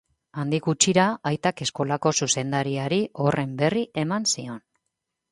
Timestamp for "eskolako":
1.65-2.11